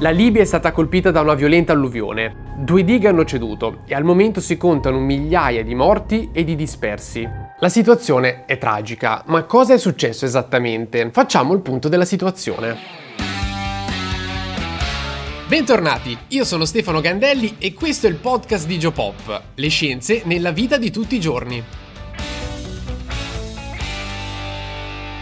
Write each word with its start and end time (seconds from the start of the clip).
La 0.00 0.08
Libia 0.08 0.40
è 0.40 0.46
stata 0.46 0.72
colpita 0.72 1.10
da 1.10 1.20
una 1.20 1.34
violenta 1.34 1.72
alluvione. 1.72 2.54
Due 2.56 2.84
dighe 2.84 3.08
hanno 3.08 3.26
ceduto 3.26 3.80
e 3.84 3.94
al 3.94 4.02
momento 4.02 4.40
si 4.40 4.56
contano 4.56 4.98
migliaia 4.98 5.62
di 5.62 5.74
morti 5.74 6.30
e 6.32 6.42
di 6.42 6.56
dispersi. 6.56 7.28
La 7.58 7.68
situazione 7.68 8.46
è 8.46 8.56
tragica, 8.56 9.22
ma 9.26 9.42
cosa 9.44 9.74
è 9.74 9.78
successo 9.78 10.24
esattamente? 10.24 11.10
Facciamo 11.10 11.52
il 11.52 11.60
punto 11.60 11.90
della 11.90 12.06
situazione. 12.06 12.78
Bentornati, 15.46 16.16
io 16.28 16.44
sono 16.44 16.64
Stefano 16.64 17.02
Gandelli 17.02 17.56
e 17.58 17.74
questo 17.74 18.06
è 18.06 18.10
il 18.10 18.16
podcast 18.16 18.66
di 18.66 18.78
Geopop, 18.78 19.42
le 19.54 19.68
scienze 19.68 20.22
nella 20.24 20.50
vita 20.50 20.78
di 20.78 20.90
tutti 20.90 21.16
i 21.16 21.20
giorni. 21.20 21.62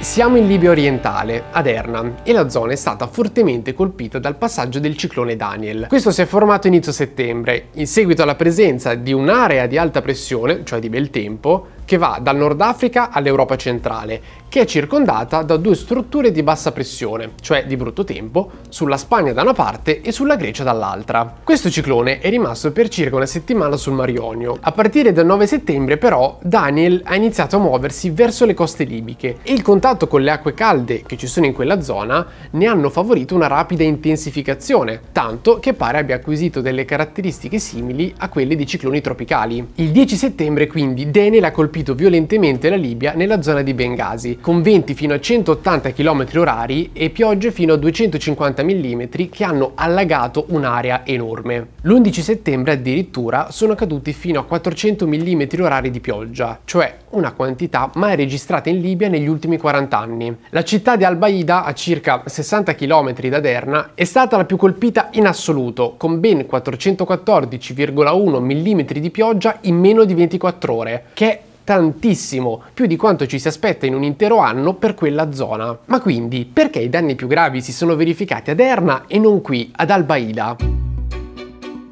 Siamo 0.08 0.38
in 0.38 0.46
Libia 0.46 0.70
orientale, 0.70 1.44
ad 1.50 1.66
Erna, 1.66 2.22
e 2.22 2.32
la 2.32 2.48
zona 2.48 2.72
è 2.72 2.76
stata 2.76 3.06
fortemente 3.06 3.74
colpita 3.74 4.18
dal 4.18 4.36
passaggio 4.36 4.80
del 4.80 4.96
ciclone 4.96 5.36
Daniel. 5.36 5.84
Questo 5.86 6.10
si 6.12 6.22
è 6.22 6.24
formato 6.24 6.66
inizio 6.66 6.92
settembre, 6.92 7.66
in 7.74 7.86
seguito 7.86 8.22
alla 8.22 8.34
presenza 8.34 8.94
di 8.94 9.12
un'area 9.12 9.66
di 9.66 9.76
alta 9.76 10.00
pressione, 10.00 10.64
cioè 10.64 10.78
di 10.80 10.88
bel 10.88 11.10
tempo, 11.10 11.66
che 11.88 11.96
va 11.96 12.18
dal 12.20 12.36
Nord 12.36 12.60
Africa 12.60 13.08
all'Europa 13.08 13.56
centrale, 13.56 14.20
che 14.50 14.60
è 14.60 14.64
circondata 14.66 15.42
da 15.42 15.56
due 15.56 15.74
strutture 15.74 16.30
di 16.30 16.42
bassa 16.42 16.70
pressione, 16.70 17.32
cioè 17.40 17.64
di 17.64 17.76
brutto 17.76 18.04
tempo, 18.04 18.50
sulla 18.68 18.98
Spagna 18.98 19.32
da 19.32 19.40
una 19.40 19.54
parte 19.54 20.02
e 20.02 20.12
sulla 20.12 20.36
Grecia 20.36 20.64
dall'altra. 20.64 21.36
Questo 21.42 21.70
ciclone 21.70 22.18
è 22.18 22.28
rimasto 22.28 22.72
per 22.72 22.90
circa 22.90 23.16
una 23.16 23.24
settimana 23.24 23.76
sul 23.76 23.94
Mar 23.94 24.10
Ionio. 24.10 24.58
A 24.60 24.72
partire 24.72 25.12
dal 25.12 25.24
9 25.24 25.46
settembre 25.46 25.96
però 25.96 26.38
Daniel 26.42 27.00
ha 27.04 27.16
iniziato 27.16 27.56
a 27.56 27.60
muoversi 27.60 28.10
verso 28.10 28.44
le 28.44 28.52
coste 28.52 28.84
libiche 28.84 29.38
e 29.42 29.54
il 29.54 29.62
contatto 29.62 30.08
con 30.08 30.20
le 30.20 30.30
acque 30.30 30.52
calde 30.52 31.04
che 31.06 31.16
ci 31.16 31.26
sono 31.26 31.46
in 31.46 31.54
quella 31.54 31.80
zona 31.80 32.26
ne 32.50 32.66
hanno 32.66 32.90
favorito 32.90 33.34
una 33.34 33.46
rapida 33.46 33.82
intensificazione, 33.82 35.00
tanto 35.12 35.58
che 35.58 35.72
pare 35.72 35.96
abbia 35.96 36.16
acquisito 36.16 36.60
delle 36.60 36.84
caratteristiche 36.84 37.58
simili 37.58 38.12
a 38.18 38.28
quelle 38.28 38.56
di 38.56 38.66
cicloni 38.66 39.00
tropicali. 39.00 39.68
Il 39.76 39.90
10 39.90 40.16
settembre 40.16 40.66
quindi 40.66 41.10
Daniel 41.10 41.44
ha 41.44 41.50
colpito 41.50 41.76
colpito 41.78 41.94
violentemente 41.94 42.70
la 42.70 42.76
Libia 42.76 43.12
nella 43.12 43.40
zona 43.42 43.62
di 43.62 43.74
Benghazi, 43.74 44.38
con 44.40 44.62
venti 44.62 44.94
fino 44.94 45.14
a 45.14 45.20
180 45.20 45.92
km 45.92 46.24
h 46.24 46.90
e 46.92 47.10
piogge 47.10 47.52
fino 47.52 47.74
a 47.74 47.76
250 47.76 48.64
mm 48.64 49.02
che 49.30 49.44
hanno 49.44 49.72
allagato 49.74 50.46
un'area 50.48 51.02
enorme. 51.04 51.68
L'11 51.82 52.20
settembre 52.20 52.72
addirittura 52.72 53.50
sono 53.50 53.74
caduti 53.74 54.12
fino 54.12 54.40
a 54.40 54.44
400 54.44 55.06
mm 55.06 55.42
h 55.42 55.88
di 55.88 56.00
pioggia, 56.00 56.58
cioè 56.64 56.96
una 57.10 57.32
quantità 57.32 57.90
mai 57.94 58.16
registrata 58.16 58.68
in 58.68 58.80
Libia 58.80 59.08
negli 59.08 59.28
ultimi 59.28 59.56
40 59.58 59.98
anni. 59.98 60.36
La 60.50 60.64
città 60.64 60.96
di 60.96 61.04
Al-Baida, 61.04 61.64
a 61.64 61.72
circa 61.74 62.22
60 62.24 62.74
km 62.74 63.28
da 63.28 63.40
Derna, 63.40 63.90
è 63.94 64.04
stata 64.04 64.36
la 64.36 64.44
più 64.44 64.56
colpita 64.56 65.08
in 65.12 65.26
assoluto, 65.26 65.94
con 65.96 66.18
ben 66.20 66.46
414,1 66.50 68.40
mm 68.40 68.80
di 69.00 69.10
pioggia 69.10 69.58
in 69.62 69.76
meno 69.76 70.04
di 70.04 70.14
24 70.14 70.74
ore, 70.74 71.04
che 71.14 71.30
è 71.30 71.40
tantissimo, 71.68 72.62
più 72.72 72.86
di 72.86 72.96
quanto 72.96 73.26
ci 73.26 73.38
si 73.38 73.46
aspetta 73.46 73.84
in 73.84 73.94
un 73.94 74.02
intero 74.02 74.38
anno 74.38 74.72
per 74.72 74.94
quella 74.94 75.32
zona. 75.32 75.76
Ma 75.84 76.00
quindi, 76.00 76.48
perché 76.50 76.78
i 76.78 76.88
danni 76.88 77.14
più 77.14 77.26
gravi 77.26 77.60
si 77.60 77.74
sono 77.74 77.94
verificati 77.94 78.48
ad 78.48 78.60
Erna 78.60 79.04
e 79.06 79.18
non 79.18 79.42
qui, 79.42 79.70
ad 79.76 79.90
Al-Baida? 79.90 80.77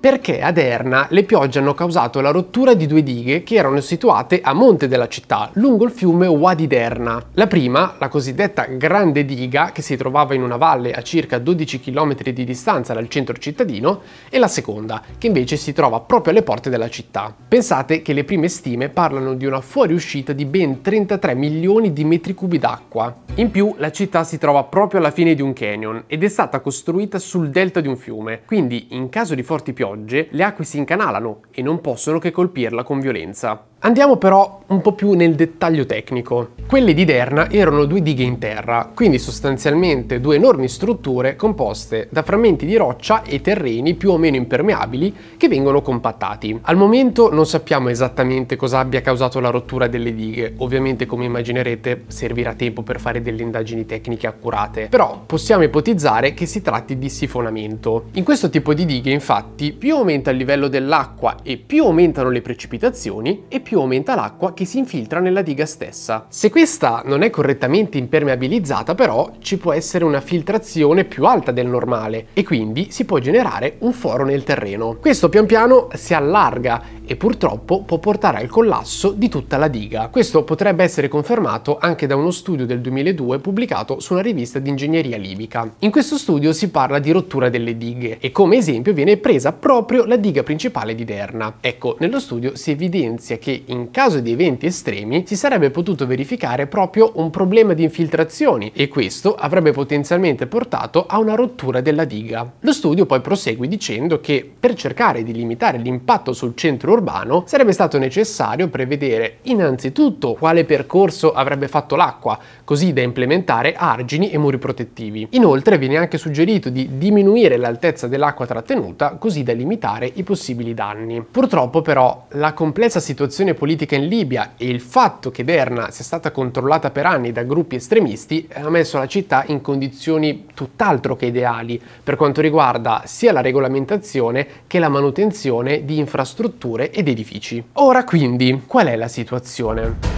Perché 0.07 0.41
ad 0.41 0.57
Erna 0.57 1.09
le 1.11 1.25
piogge 1.25 1.59
hanno 1.59 1.75
causato 1.75 2.21
la 2.21 2.31
rottura 2.31 2.75
di 2.75 2.87
due 2.87 3.03
dighe 3.03 3.43
che 3.43 3.57
erano 3.57 3.81
situate 3.81 4.41
a 4.41 4.53
monte 4.53 4.87
della 4.87 5.09
città, 5.09 5.51
lungo 5.55 5.85
il 5.85 5.91
fiume 5.91 6.29
Wadi 6.29 6.69
d'Erna. 6.69 7.31
La 7.33 7.49
prima, 7.49 7.97
la 7.99 8.07
cosiddetta 8.07 8.67
Grande 8.67 9.25
Diga, 9.25 9.73
che 9.73 9.83
si 9.83 9.97
trovava 9.97 10.35
in 10.35 10.45
una 10.45 10.59
valle 10.59 10.93
a 10.93 11.03
circa 11.03 11.41
12 11.41 11.81
km 11.81 12.23
di 12.23 12.45
distanza 12.45 12.95
dal 12.95 13.09
centro 13.09 13.35
cittadino, 13.35 14.03
e 14.31 14.39
la 14.39 14.47
seconda, 14.47 15.03
che 15.19 15.27
invece 15.27 15.57
si 15.57 15.73
trova 15.73 15.99
proprio 15.99 16.33
alle 16.33 16.45
porte 16.45 16.71
della 16.71 16.89
città. 16.89 17.35
Pensate 17.49 18.01
che 18.01 18.13
le 18.13 18.23
prime 18.23 18.47
stime 18.47 18.91
parlano 18.91 19.35
di 19.35 19.45
una 19.45 19.61
fuoriuscita 19.61 20.33
di 20.33 20.45
ben 20.45 20.83
33 20.83 21.35
milioni 21.35 21.93
di 21.93 22.05
metri 22.05 22.33
cubi 22.33 22.59
d'acqua. 22.59 23.13
In 23.35 23.51
più, 23.51 23.75
la 23.79 23.91
città 23.91 24.23
si 24.23 24.39
trova 24.39 24.63
proprio 24.63 25.01
alla 25.01 25.11
fine 25.11 25.35
di 25.35 25.43
un 25.43 25.53
canyon 25.53 26.05
ed 26.07 26.23
è 26.23 26.29
stata 26.29 26.61
costruita 26.61 27.19
sul 27.19 27.51
delta 27.51 27.81
di 27.81 27.89
un 27.89 27.97
fiume, 27.97 28.43
quindi 28.47 28.87
in 28.91 29.09
caso 29.09 29.35
di 29.35 29.43
forti 29.43 29.73
piogge 29.73 29.95
piogge, 29.97 30.29
le 30.31 30.45
acque 30.45 30.65
si 30.65 30.79
incanalano 30.79 31.41
e 31.51 31.63
non 31.63 31.81
possono 31.81 32.19
che 32.19 32.31
colpirla 32.31 32.83
con 32.83 33.01
violenza. 33.01 33.65
Andiamo 33.87 34.17
però 34.17 34.63
un 34.67 34.81
po' 34.81 34.95
più 34.95 35.13
nel 35.13 35.37
dettaglio 35.37 35.87
tecnico. 35.87 36.55
Quelle 36.67 36.93
di 36.93 37.05
Derna 37.05 37.49
erano 37.49 37.85
due 37.85 38.03
dighe 38.03 38.25
in 38.25 38.39
terra, 38.39 38.91
quindi 38.93 39.21
sostanzialmente 39.21 40.21
due 40.21 40.35
enormi 40.35 40.67
strutture 40.67 41.37
composte 41.37 42.09
da 42.11 42.25
frammenti 42.25 42.67
di 42.67 42.75
roccia 42.75 43.23
e 43.23 43.41
terreni 43.41 43.95
più 43.95 44.11
o 44.11 44.19
meno 44.19 44.35
impermeabili 44.35 45.15
che 45.37 45.47
vengono 45.47 45.83
compattati. 45.83 46.59
Al 46.63 46.77
momento 46.77 47.33
non 47.33 47.47
sappiamo 47.47 47.89
esattamente 47.89 48.57
cosa 48.57 48.81
abbia 48.81 49.03
causato 49.03 49.39
la 49.39 49.51
rottura 49.51 49.87
delle 49.87 50.13
dighe, 50.13 50.55
ovviamente 50.57 51.07
come 51.07 51.27
immaginerete 51.27 52.07
servirà 52.09 52.55
tempo 52.55 52.83
per 52.83 52.99
fare 52.99 53.23
delle 53.23 53.43
indagini 53.43 53.87
tecniche 53.87 54.27
accurate, 54.27 54.89
però 54.91 55.23
possiamo 55.25 55.63
ipotizzare 55.63 56.35
che 56.35 56.47
si 56.47 56.61
tratti 56.61 56.99
di 56.99 57.09
sifonamento. 57.09 58.07
In 58.15 58.25
questo 58.25 58.51
tipo 58.51 58.75
di 58.75 58.85
dighe 58.85 59.13
infatti 59.13 59.71
più 59.71 59.95
aumenta 59.95 60.33
il 60.33 60.39
livello 60.39 60.67
dell'acqua 60.67 61.37
e 61.45 61.57
più 61.57 61.85
aumentano 61.85 62.31
le 62.31 62.43
precipitazioni 62.43 63.45
e 63.47 63.61
più 63.61 63.75
aumenta 63.81 64.15
l'acqua 64.15 64.53
che 64.53 64.65
si 64.65 64.79
infiltra 64.79 65.21
nella 65.21 65.43
diga 65.43 65.67
stessa. 65.67 66.27
Se 66.29 66.51
questa 66.51 67.03
non 67.05 67.23
è 67.23 67.31
correttamente 67.31 67.99
impermeabilizzata 67.99 68.95
però 68.95 69.33
ci 69.41 69.59
può 69.59 69.73
essere 69.73 70.05
una 70.05 70.21
filtrazione 70.21 71.05
più 71.05 71.25
alta 71.27 71.53
del 71.53 71.67
normale 71.67 72.29
e 72.33 72.45
quindi 72.45 72.91
si 72.91 73.05
può 73.05 73.19
generare 73.19 73.77
un 73.81 73.93
foro 73.93 74.25
nel 74.25 74.45
terreno. 74.45 74.97
Questo 75.01 75.29
pian 75.29 75.47
piano 75.47 75.89
si 75.95 76.15
allarga 76.15 76.83
e 77.07 77.17
purtroppo 77.17 77.83
può 77.83 77.99
portare 77.99 78.39
al 78.39 78.49
collasso 78.49 79.13
di 79.13 79.29
tutta 79.29 79.57
la 79.57 79.69
diga. 79.69 80.09
Questo 80.09 80.43
potrebbe 80.43 80.83
essere 80.83 81.09
confermato 81.09 81.79
anche 81.81 82.07
da 82.07 82.17
uno 82.17 82.31
studio 82.31 82.67
del 82.67 82.81
2002 82.81 83.39
pubblicato 83.39 84.01
su 84.01 84.13
una 84.13 84.23
rivista 84.23 84.59
di 84.59 84.69
ingegneria 84.69 85.17
libica. 85.17 85.73
In 85.79 85.91
questo 85.91 86.19
studio 86.19 86.53
si 86.53 86.71
parla 86.71 86.99
di 86.99 87.13
rottura 87.13 87.49
delle 87.49 87.77
dighe 87.77 88.19
e 88.19 88.33
come 88.33 88.57
esempio 88.57 88.93
viene 88.93 89.17
presa 89.17 89.53
proprio 89.53 90.05
la 90.05 90.17
diga 90.17 90.43
principale 90.43 90.95
di 90.95 91.05
Derna. 91.05 91.59
Ecco, 91.61 91.97
nello 92.01 92.19
studio 92.19 92.57
si 92.57 92.73
evidenzia 92.73 93.39
che 93.39 93.63
in 93.67 93.91
caso 93.91 94.21
di 94.21 94.33
eventi 94.33 94.67
estremi 94.67 95.25
si 95.27 95.37
sarebbe 95.37 95.71
potuto 95.71 96.07
verificare 96.07 96.67
proprio 96.67 97.13
un 97.15 97.31
problema 97.31 97.73
di 97.73 97.85
infiltrazioni 97.85 98.73
e 98.75 98.89
questo 98.89 99.35
avrebbe 99.35 99.71
potenzialmente 99.71 100.47
portato 100.47 101.07
a 101.07 101.19
una 101.19 101.35
rottura 101.35 101.81
della 101.81 102.05
diga. 102.05 102.51
Lo 102.61 102.73
studio 102.73 103.07
poi 103.07 103.21
prosegue 103.21 103.69
dicendo 103.69 104.21
che 104.21 104.49
per 104.59 104.75
cercare 104.75 105.23
di 105.23 105.33
limitare 105.33 105.79
l'impatto 105.79 106.33
sul 106.33 106.55
centro 106.57 106.96
urbano 106.97 107.45
sarebbe 107.47 107.73
stato 107.73 107.99
necessario 107.99 108.69
prevedere 108.69 109.39
innanzitutto 109.43 110.35
quale 110.35 110.65
percorso 110.65 111.33
avrebbe 111.33 111.69
fatto 111.69 111.97
l'acqua, 111.97 112.39
così 112.65 112.93
da 112.93 113.03
implementare 113.03 113.75
argini 113.75 114.31
e 114.31 114.39
muri 114.39 114.59
protettivi. 114.59 115.29
Inoltre 115.31 115.79
viene 115.79 115.97
anche 115.97 116.19
suggerito 116.19 116.69
di 116.69 116.99
diminuire 116.99 117.57
l'altezza 117.57 118.09
dell'acqua 118.09 118.47
trattenuta 118.47 119.17
così 119.19 119.43
da 119.43 119.53
limitare 119.53 120.11
i 120.15 120.23
possibili 120.23 120.75
danni. 120.75 121.23
Purtroppo 121.23 121.83
però 121.83 122.27
la 122.31 122.53
complessa 122.53 123.01
situazione 123.01 123.55
politica 123.55 123.95
in 123.95 124.07
Libia 124.07 124.53
e 124.57 124.69
il 124.69 124.81
fatto 124.81 125.31
che 125.31 125.45
Derna 125.45 125.91
sia 125.91 126.05
stata 126.05 126.31
controllata 126.31 126.91
per 126.91 127.07
anni 127.07 127.33
da 127.33 127.43
gruppi 127.43 127.77
estremisti 127.77 128.49
ha 128.55 128.69
messo 128.69 128.99
la 128.99 129.07
città 129.07 129.45
in 129.47 129.61
condizioni 129.61 130.47
tutt'altro 130.55 131.17
che 131.17 131.27
ideali 131.27 131.81
per 132.03 132.17
quanto 132.17 132.41
riguarda 132.41 133.03
sia 133.05 133.33
la 133.33 133.41
regolamentazione 133.41 134.47
che 134.67 134.79
la 134.79 134.89
manutenzione 134.89 135.85
di 135.85 135.99
infrastrutture 135.99 136.86
ed 136.91 137.09
edifici. 137.09 137.63
Ora 137.75 138.05
quindi, 138.05 138.63
qual 138.67 138.87
è 138.87 138.97
la 138.97 139.09
situazione? 139.09 140.16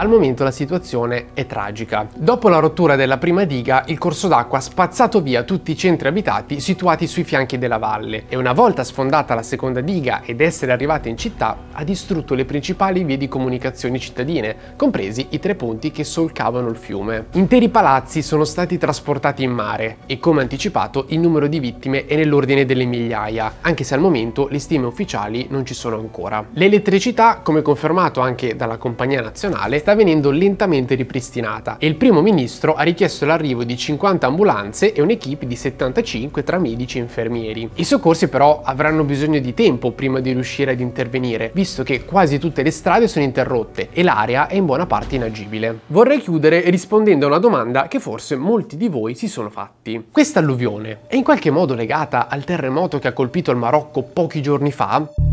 Al 0.00 0.08
momento 0.08 0.44
la 0.44 0.50
situazione 0.50 1.26
è 1.34 1.44
tragica. 1.44 2.08
Dopo 2.16 2.48
la 2.48 2.58
rottura 2.58 2.96
della 2.96 3.18
prima 3.18 3.44
diga, 3.44 3.84
il 3.88 3.98
corso 3.98 4.28
d'acqua 4.28 4.56
ha 4.56 4.62
spazzato 4.62 5.20
via 5.20 5.42
tutti 5.42 5.72
i 5.72 5.76
centri 5.76 6.08
abitati 6.08 6.58
situati 6.58 7.06
sui 7.06 7.22
fianchi 7.22 7.58
della 7.58 7.76
valle 7.76 8.24
e 8.30 8.36
una 8.36 8.54
volta 8.54 8.82
sfondata 8.82 9.34
la 9.34 9.42
seconda 9.42 9.82
diga 9.82 10.22
ed 10.24 10.40
essere 10.40 10.72
arrivata 10.72 11.10
in 11.10 11.18
città, 11.18 11.54
ha 11.72 11.84
distrutto 11.84 12.32
le 12.32 12.46
principali 12.46 13.04
vie 13.04 13.18
di 13.18 13.28
comunicazione 13.28 13.98
cittadine, 13.98 14.56
compresi 14.74 15.26
i 15.30 15.38
tre 15.38 15.54
ponti 15.54 15.90
che 15.90 16.04
solcavano 16.04 16.70
il 16.70 16.76
fiume. 16.76 17.26
Interi 17.32 17.68
palazzi 17.68 18.22
sono 18.22 18.44
stati 18.44 18.78
trasportati 18.78 19.42
in 19.42 19.50
mare 19.50 19.98
e, 20.06 20.18
come 20.18 20.40
anticipato, 20.40 21.04
il 21.08 21.18
numero 21.18 21.46
di 21.46 21.58
vittime 21.58 22.06
è 22.06 22.16
nell'ordine 22.16 22.64
delle 22.64 22.86
migliaia, 22.86 23.56
anche 23.60 23.84
se 23.84 23.92
al 23.92 24.00
momento 24.00 24.48
le 24.48 24.60
stime 24.60 24.86
ufficiali 24.86 25.48
non 25.50 25.66
ci 25.66 25.74
sono 25.74 25.98
ancora. 25.98 26.42
L'elettricità, 26.52 27.40
come 27.42 27.60
confermato 27.60 28.22
anche 28.22 28.56
dalla 28.56 28.78
compagnia 28.78 29.20
nazionale, 29.20 29.88
sta 29.90 29.94
venendo 29.96 30.30
lentamente 30.30 30.94
ripristinata 30.94 31.76
e 31.78 31.88
il 31.88 31.96
primo 31.96 32.20
ministro 32.20 32.74
ha 32.74 32.82
richiesto 32.82 33.26
l'arrivo 33.26 33.64
di 33.64 33.76
50 33.76 34.24
ambulanze 34.24 34.92
e 34.92 35.02
un'equipe 35.02 35.48
di 35.48 35.56
75 35.56 36.44
tra 36.44 36.58
medici 36.58 36.98
e 36.98 37.00
infermieri. 37.00 37.68
I 37.74 37.84
soccorsi 37.84 38.28
però 38.28 38.60
avranno 38.62 39.02
bisogno 39.02 39.40
di 39.40 39.52
tempo 39.52 39.90
prima 39.90 40.20
di 40.20 40.32
riuscire 40.32 40.72
ad 40.72 40.80
intervenire, 40.80 41.50
visto 41.54 41.82
che 41.82 42.04
quasi 42.04 42.38
tutte 42.38 42.62
le 42.62 42.70
strade 42.70 43.08
sono 43.08 43.24
interrotte 43.24 43.88
e 43.90 44.04
l'area 44.04 44.46
è 44.46 44.54
in 44.54 44.66
buona 44.66 44.86
parte 44.86 45.16
inagibile. 45.16 45.80
Vorrei 45.88 46.20
chiudere 46.20 46.70
rispondendo 46.70 47.24
a 47.24 47.28
una 47.28 47.38
domanda 47.38 47.88
che 47.88 47.98
forse 47.98 48.36
molti 48.36 48.76
di 48.76 48.88
voi 48.88 49.16
si 49.16 49.26
sono 49.26 49.50
fatti. 49.50 50.06
Questa 50.12 50.38
alluvione 50.38 51.00
è 51.08 51.16
in 51.16 51.24
qualche 51.24 51.50
modo 51.50 51.74
legata 51.74 52.28
al 52.28 52.44
terremoto 52.44 53.00
che 53.00 53.08
ha 53.08 53.12
colpito 53.12 53.50
il 53.50 53.56
Marocco 53.56 54.02
pochi 54.02 54.40
giorni 54.40 54.70
fa? 54.70 55.29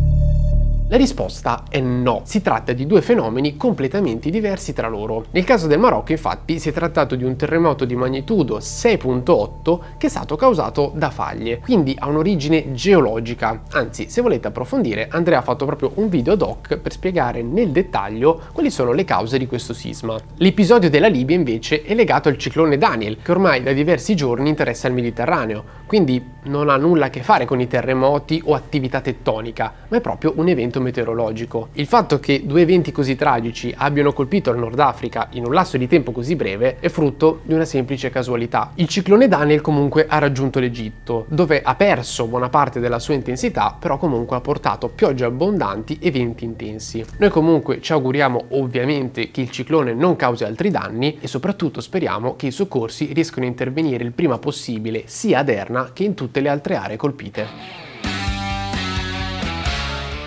La 0.90 0.96
risposta 0.96 1.66
è 1.68 1.82
no, 1.82 2.22
si 2.24 2.42
tratta 2.42 2.72
di 2.72 2.86
due 2.86 3.02
fenomeni 3.02 3.58
completamente 3.58 4.30
diversi 4.30 4.72
tra 4.72 4.88
loro. 4.88 5.26
Nel 5.32 5.44
caso 5.44 5.68
del 5.68 5.80
Marocco 5.80 6.14
infatti 6.14 6.60
si 6.60 6.70
è 6.70 6.72
trattato 6.72 7.16
di 7.16 7.26
un 7.26 7.36
terremoto 7.36 7.84
di 7.84 7.94
magnitudo 7.94 8.60
6.8 8.60 9.80
che 9.98 10.08
è 10.08 10.10
stato 10.10 10.38
causato 10.38 10.94
da 10.96 11.10
faglie, 11.10 11.60
quindi 11.60 11.94
ha 12.00 12.08
un'origine 12.08 12.72
geologica. 12.72 13.64
Anzi, 13.72 14.10
se 14.10 14.22
volete 14.22 14.48
approfondire, 14.48 15.10
Andrea 15.12 15.40
ha 15.40 15.42
fatto 15.42 15.66
proprio 15.66 15.92
un 15.96 16.08
video 16.08 16.36
doc 16.36 16.78
per 16.78 16.94
spiegare 16.94 17.42
nel 17.42 17.72
dettaglio 17.72 18.44
quali 18.54 18.72
sono 18.72 18.94
le 18.94 19.04
cause 19.04 19.38
di 19.38 19.46
questo 19.46 19.74
sisma. 19.74 20.18
L'episodio 20.38 20.90
della 20.90 21.08
Libia 21.08 21.36
invece 21.36 21.82
è 21.82 21.96
legato 21.96 22.30
al 22.30 22.38
ciclone 22.38 22.78
Daniel, 22.78 23.18
che 23.22 23.32
ormai 23.32 23.62
da 23.62 23.74
diversi 23.74 24.16
giorni 24.16 24.48
interessa 24.48 24.88
il 24.88 24.94
Mediterraneo, 24.94 25.66
quindi 25.86 26.36
non 26.44 26.70
ha 26.70 26.78
nulla 26.78 27.08
a 27.08 27.10
che 27.10 27.24
fare 27.24 27.44
con 27.44 27.60
i 27.60 27.68
terremoti 27.68 28.42
o 28.46 28.54
attività 28.54 29.02
tettonica, 29.02 29.74
ma 29.90 29.98
è 29.98 30.02
proprio 30.02 30.32
un 30.38 30.48
evento 30.48 30.77
evento 30.78 30.82
meteorologico. 30.82 31.70
Il 31.74 31.88
fatto 31.88 32.20
che 32.20 32.46
due 32.46 32.62
eventi 32.62 32.92
così 32.92 33.16
tragici 33.16 33.74
abbiano 33.76 34.14
colpito 34.14 34.52
il 34.52 34.58
Nord 34.58 34.80
Africa 34.80 35.28
in 35.32 35.46
un 35.46 35.54
lasso 35.54 35.78
di 35.78 35.88
tempo 35.88 36.12
così 36.12 36.36
breve 36.36 36.78
è 36.80 36.90
frutto 36.90 37.42
di 37.44 37.54
una 37.54 37.66
semplice 37.66 38.10
casualità. 38.10 38.72
Il 38.76 38.88
ciclone 38.88 39.28
Daniel 39.28 39.62
comunque 39.62 40.06
ha 40.08 40.20
raggiunto 40.20 40.60
l'Egitto, 40.60 41.26
dove 41.30 41.62
ha 41.62 41.76
perso 41.76 42.28
buona 42.28 42.50
parte 42.50 42.80
della 42.80 43.00
sua 43.00 43.16
intensità, 43.16 43.76
però 43.78 43.98
comunque 43.98 44.38
ha 44.38 44.42
portato 44.42 44.90
piogge 44.90 45.26
abbondanti 45.26 45.98
e 46.00 46.12
venti 46.12 46.46
intensi. 46.46 47.04
Noi 47.18 47.30
comunque 47.30 47.82
ci 47.82 47.92
auguriamo 47.92 48.46
ovviamente 48.50 49.32
che 49.32 49.42
il 49.42 49.50
ciclone 49.50 49.94
non 49.94 50.16
causi 50.16 50.44
altri 50.44 50.70
danni 50.70 51.18
e 51.20 51.28
soprattutto 51.28 51.82
speriamo 51.82 52.36
che 52.36 52.48
i 52.48 52.52
soccorsi 52.52 53.12
riescano 53.14 53.46
a 53.46 53.50
intervenire 53.50 54.04
il 54.04 54.12
prima 54.12 54.38
possibile 54.38 55.04
sia 55.06 55.40
a 55.40 55.44
Derna 55.44 55.92
che 55.94 56.04
in 56.04 56.14
tutte 56.14 56.42
le 56.42 56.50
altre 56.50 56.76
aree 56.76 56.98
colpite. 56.98 57.87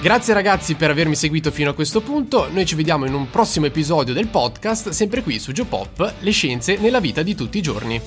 Grazie 0.02 0.32
ragazzi 0.32 0.76
per 0.76 0.88
avermi 0.88 1.14
seguito 1.14 1.50
fino 1.50 1.68
a 1.68 1.74
questo 1.74 2.00
punto, 2.00 2.48
noi 2.50 2.64
ci 2.64 2.74
vediamo 2.74 3.04
in 3.04 3.12
un 3.12 3.28
prossimo 3.28 3.66
episodio 3.66 4.14
del 4.14 4.28
podcast, 4.28 4.88
sempre 4.88 5.22
qui 5.22 5.38
su 5.38 5.52
Geopop, 5.52 6.14
le 6.20 6.30
scienze 6.30 6.78
nella 6.78 7.00
vita 7.00 7.22
di 7.22 7.34
tutti 7.34 7.58
i 7.58 7.62
giorni. 7.62 8.00